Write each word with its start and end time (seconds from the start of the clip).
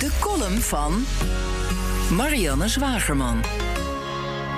De 0.00 0.10
column 0.20 0.60
van 0.60 1.06
Marianne 2.10 2.68
Zwagerman. 2.68 3.42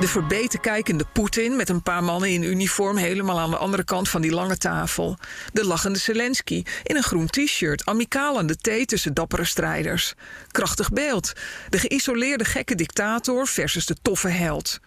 De 0.00 0.08
verbeten 0.08 0.60
kijkende 0.60 1.04
Poetin 1.12 1.56
met 1.56 1.68
een 1.68 1.82
paar 1.82 2.04
mannen 2.04 2.30
in 2.30 2.42
uniform 2.42 2.96
helemaal 2.96 3.40
aan 3.40 3.50
de 3.50 3.56
andere 3.56 3.84
kant 3.84 4.08
van 4.08 4.22
die 4.22 4.30
lange 4.30 4.56
tafel. 4.56 5.18
De 5.52 5.64
lachende 5.64 5.98
Zelensky 5.98 6.62
in 6.82 6.96
een 6.96 7.02
groen 7.02 7.26
t-shirt, 7.26 7.86
amicaal 7.86 8.38
aan 8.38 8.46
de 8.46 8.56
thee 8.56 8.84
tussen 8.84 9.14
dappere 9.14 9.44
strijders. 9.44 10.14
Krachtig 10.50 10.90
beeld. 10.90 11.32
De 11.68 11.78
geïsoleerde 11.78 12.44
gekke 12.44 12.74
dictator 12.74 13.46
versus 13.46 13.86
de 13.86 13.96
toffe 14.02 14.28
held. 14.28 14.80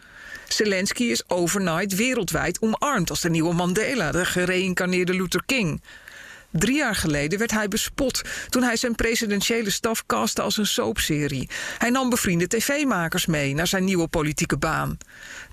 Zelensky 0.48 1.04
is 1.04 1.30
overnight 1.30 1.96
wereldwijd 1.96 2.62
omarmd 2.62 3.10
als 3.10 3.22
de 3.22 3.30
nieuwe 3.30 3.54
Mandela, 3.54 4.12
de 4.12 4.26
gereïncarneerde 4.26 5.14
Luther 5.14 5.44
King. 5.46 5.82
Drie 6.58 6.76
jaar 6.76 6.96
geleden 6.96 7.40
werd 7.40 7.52
hij 7.52 7.68
bespot 7.68 8.22
toen 8.50 8.64
hij 8.64 8.76
zijn 8.76 8.96
presidentiële 8.96 9.70
staf 9.70 10.06
castte 10.06 10.42
als 10.42 10.58
een 10.58 10.66
soapserie. 10.66 11.50
Hij 11.78 11.90
nam 11.90 12.10
bevriende 12.10 12.48
tv-makers 12.48 13.26
mee 13.26 13.54
naar 13.54 13.68
zijn 13.68 13.84
nieuwe 13.84 14.08
politieke 14.08 14.58
baan. 14.58 14.98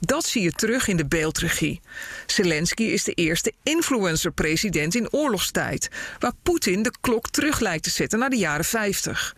Dat 0.00 0.24
zie 0.24 0.42
je 0.42 0.52
terug 0.52 0.88
in 0.88 0.96
de 0.96 1.06
beeldregie. 1.06 1.80
Zelensky 2.26 2.82
is 2.82 3.04
de 3.04 3.12
eerste 3.12 3.52
influencer-president 3.62 4.94
in 4.94 5.12
oorlogstijd, 5.12 5.88
waar 6.18 6.32
Poetin 6.42 6.82
de 6.82 6.92
klok 7.00 7.30
terug 7.30 7.60
lijkt 7.60 7.84
te 7.84 7.90
zetten 7.90 8.18
naar 8.18 8.30
de 8.30 8.36
jaren 8.36 8.64
50. 8.64 9.34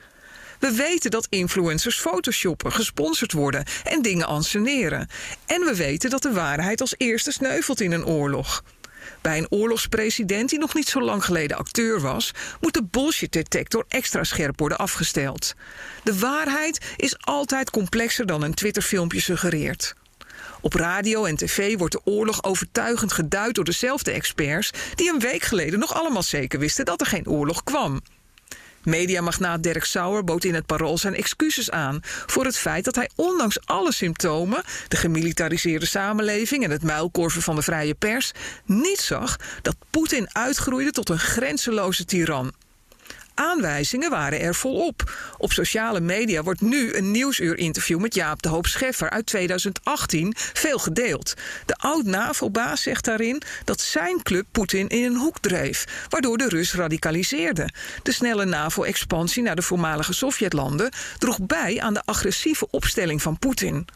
We 0.58 0.72
weten 0.72 1.10
dat 1.10 1.26
influencers 1.30 2.00
photoshoppen, 2.00 2.72
gesponsord 2.72 3.32
worden 3.32 3.64
en 3.84 4.02
dingen 4.02 4.26
anseneren. 4.26 5.08
En 5.46 5.60
we 5.60 5.76
weten 5.76 6.10
dat 6.10 6.22
de 6.22 6.32
waarheid 6.32 6.80
als 6.80 6.94
eerste 6.96 7.32
sneuvelt 7.32 7.80
in 7.80 7.92
een 7.92 8.06
oorlog. 8.06 8.64
Bij 9.20 9.38
een 9.38 9.50
oorlogspresident 9.50 10.50
die 10.50 10.58
nog 10.58 10.74
niet 10.74 10.88
zo 10.88 11.00
lang 11.00 11.24
geleden 11.24 11.56
acteur 11.56 12.00
was, 12.00 12.30
moet 12.60 12.74
de 12.74 12.84
bullshit-detector 12.84 13.84
extra 13.88 14.24
scherp 14.24 14.58
worden 14.58 14.78
afgesteld. 14.78 15.54
De 16.02 16.18
waarheid 16.18 16.94
is 16.96 17.16
altijd 17.20 17.70
complexer 17.70 18.26
dan 18.26 18.42
een 18.42 18.54
Twitterfilmpje 18.54 19.20
suggereert. 19.20 19.94
Op 20.60 20.74
radio 20.74 21.24
en 21.24 21.36
tv 21.36 21.76
wordt 21.78 21.92
de 21.92 22.00
oorlog 22.04 22.44
overtuigend 22.44 23.12
geduid 23.12 23.54
door 23.54 23.64
dezelfde 23.64 24.10
experts 24.10 24.70
die 24.94 25.12
een 25.12 25.18
week 25.18 25.42
geleden 25.42 25.78
nog 25.78 25.94
allemaal 25.94 26.22
zeker 26.22 26.58
wisten 26.58 26.84
dat 26.84 27.00
er 27.00 27.06
geen 27.06 27.28
oorlog 27.28 27.64
kwam. 27.64 28.00
Mediamagnaat 28.86 29.62
Dirk 29.62 29.84
Sauer 29.84 30.24
bood 30.24 30.44
in 30.44 30.54
het 30.54 30.66
parool 30.66 30.98
zijn 30.98 31.14
excuses 31.14 31.70
aan 31.70 32.00
voor 32.02 32.44
het 32.44 32.58
feit 32.58 32.84
dat 32.84 32.94
hij 32.94 33.10
ondanks 33.14 33.66
alle 33.66 33.92
symptomen, 33.92 34.62
de 34.88 34.96
gemilitariseerde 34.96 35.86
samenleving 35.86 36.64
en 36.64 36.70
het 36.70 36.82
muilkorven 36.82 37.42
van 37.42 37.54
de 37.54 37.62
vrije 37.62 37.94
pers, 37.94 38.32
niet 38.64 38.98
zag 38.98 39.36
dat 39.62 39.76
Poetin 39.90 40.28
uitgroeide 40.32 40.90
tot 40.90 41.08
een 41.08 41.18
grenzeloze 41.18 42.04
tiran. 42.04 42.52
Aanwijzingen 43.36 44.10
waren 44.10 44.40
er 44.40 44.54
volop. 44.54 45.12
Op 45.38 45.52
sociale 45.52 46.00
media 46.00 46.42
wordt 46.42 46.60
nu 46.60 46.94
een 46.94 47.10
nieuwsuur-interview 47.10 48.00
met 48.00 48.14
Jaap 48.14 48.42
de 48.42 48.48
Hoop 48.48 48.66
Scheffer 48.66 49.10
uit 49.10 49.26
2018 49.26 50.34
veel 50.36 50.78
gedeeld. 50.78 51.34
De 51.66 51.74
oud-NAVO-baas 51.74 52.82
zegt 52.82 53.04
daarin 53.04 53.42
dat 53.64 53.80
zijn 53.80 54.22
club 54.22 54.46
Poetin 54.52 54.88
in 54.88 55.04
een 55.04 55.16
hoek 55.16 55.38
dreef, 55.40 56.06
waardoor 56.08 56.38
de 56.38 56.48
Rus 56.48 56.74
radicaliseerde. 56.74 57.70
De 58.02 58.12
snelle 58.12 58.44
NAVO-expansie 58.44 59.42
naar 59.42 59.56
de 59.56 59.62
voormalige 59.62 60.12
Sovjetlanden 60.12 60.90
droeg 61.18 61.38
bij 61.40 61.80
aan 61.80 61.94
de 61.94 62.02
agressieve 62.04 62.68
opstelling 62.70 63.22
van 63.22 63.38
Poetin. 63.38 63.86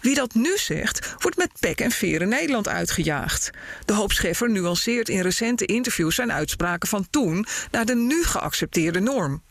Wie 0.00 0.14
dat 0.14 0.34
nu 0.34 0.56
zegt, 0.56 1.14
wordt 1.18 1.36
met 1.36 1.50
pek 1.60 1.80
en 1.80 1.90
veren 1.90 2.28
Nederland 2.28 2.68
uitgejaagd. 2.68 3.50
De 3.84 3.92
hoop 3.92 4.12
Scheffer 4.12 4.50
nuanceert 4.50 5.08
in 5.08 5.20
recente 5.20 5.66
interviews 5.66 6.14
zijn 6.14 6.32
uitspraken 6.32 6.88
van 6.88 7.06
toen 7.10 7.46
naar 7.70 7.84
de 7.84 7.94
nu 7.94 8.24
geaccepteerde 8.24 9.00
norm. 9.00 9.42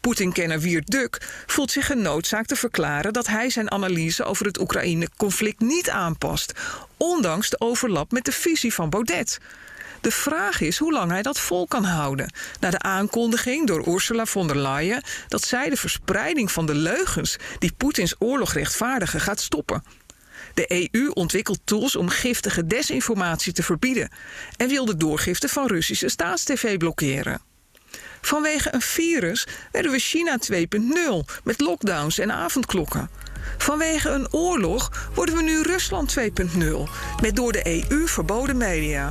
Poetin-kenner 0.00 0.60
Wiert 0.60 0.86
Duk 0.86 1.42
voelt 1.46 1.70
zich 1.70 1.86
genoodzaakt 1.86 2.48
te 2.48 2.56
verklaren 2.56 3.12
dat 3.12 3.26
hij 3.26 3.50
zijn 3.50 3.70
analyse 3.70 4.24
over 4.24 4.46
het 4.46 4.60
Oekraïne-conflict 4.60 5.60
niet 5.60 5.90
aanpast, 5.90 6.52
ondanks 6.96 7.50
de 7.50 7.60
overlap 7.60 8.12
met 8.12 8.24
de 8.24 8.32
visie 8.32 8.74
van 8.74 8.90
Baudet. 8.90 9.38
De 10.06 10.12
vraag 10.12 10.60
is 10.60 10.78
hoe 10.78 10.92
lang 10.92 11.10
hij 11.10 11.22
dat 11.22 11.40
vol 11.40 11.66
kan 11.66 11.84
houden. 11.84 12.32
Na 12.60 12.70
de 12.70 12.78
aankondiging 12.78 13.66
door 13.66 13.88
Ursula 13.88 14.26
von 14.26 14.46
der 14.46 14.58
Leyen 14.58 15.02
dat 15.28 15.42
zij 15.42 15.68
de 15.68 15.76
verspreiding 15.76 16.52
van 16.52 16.66
de 16.66 16.74
leugens 16.74 17.36
die 17.58 17.72
Poetins 17.76 18.14
oorlog 18.18 18.52
rechtvaardigen 18.52 19.20
gaat 19.20 19.40
stoppen. 19.40 19.84
De 20.54 20.88
EU 20.92 21.08
ontwikkelt 21.08 21.60
tools 21.64 21.96
om 21.96 22.08
giftige 22.08 22.66
desinformatie 22.66 23.52
te 23.52 23.62
verbieden 23.62 24.10
en 24.56 24.68
wil 24.68 24.84
de 24.84 24.96
doorgifte 24.96 25.48
van 25.48 25.66
Russische 25.66 26.08
staatstv 26.08 26.76
blokkeren. 26.76 27.40
Vanwege 28.20 28.74
een 28.74 28.82
virus 28.82 29.46
werden 29.72 29.90
we 29.90 29.98
China 29.98 30.38
2.0 30.52 31.40
met 31.44 31.60
lockdowns 31.60 32.18
en 32.18 32.32
avondklokken. 32.32 33.10
Vanwege 33.58 34.08
een 34.10 34.32
oorlog 34.32 35.10
worden 35.14 35.36
we 35.36 35.42
nu 35.42 35.62
Rusland 35.62 36.16
2.0 36.18 36.24
met 37.20 37.36
door 37.36 37.52
de 37.52 37.86
EU 37.90 38.06
verboden 38.06 38.56
media. 38.56 39.10